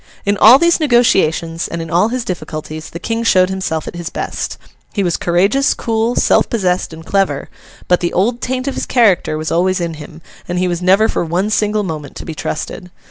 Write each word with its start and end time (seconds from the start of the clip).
In 0.25 0.35
all 0.35 0.57
these 0.57 0.79
negotiations, 0.79 1.67
and 1.67 1.79
in 1.79 1.91
all 1.91 2.07
his 2.07 2.25
difficulties, 2.25 2.89
the 2.89 2.97
King 2.97 3.21
showed 3.23 3.51
himself 3.51 3.87
at 3.87 3.95
his 3.95 4.09
best. 4.09 4.57
He 4.93 5.03
was 5.03 5.15
courageous, 5.15 5.75
cool, 5.75 6.15
self 6.15 6.49
possessed, 6.49 6.91
and 6.91 7.05
clever; 7.05 7.49
but, 7.87 7.99
the 7.99 8.11
old 8.11 8.41
taint 8.41 8.67
of 8.67 8.73
his 8.73 8.87
character 8.87 9.37
was 9.37 9.51
always 9.51 9.79
in 9.79 9.93
him, 9.93 10.23
and 10.47 10.57
he 10.57 10.67
was 10.67 10.81
never 10.81 11.07
for 11.07 11.23
one 11.23 11.51
single 11.51 11.83
moment 11.83 12.15
to 12.15 12.25
be 12.25 12.33
trusted. 12.33 12.89